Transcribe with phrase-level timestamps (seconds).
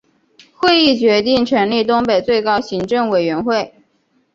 [0.55, 3.71] 会议决定成立东北最高行政委员会。